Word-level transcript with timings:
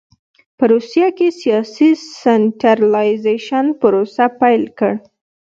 په 0.57 0.63
روسیه 0.73 1.07
کې 1.17 1.27
سیاسي 1.41 1.89
سنټرالایزېشن 2.21 3.65
پروسه 3.81 4.25
پیل 4.41 4.63
کړ. 4.79 4.93